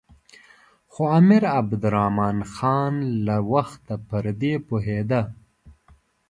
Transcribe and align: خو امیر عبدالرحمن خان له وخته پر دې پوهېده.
خو 0.91 1.01
امیر 1.19 1.43
عبدالرحمن 1.59 2.37
خان 2.53 2.93
له 3.25 3.35
وخته 3.51 3.95
پر 4.07 4.25
دې 4.41 4.53
پوهېده. 4.67 5.21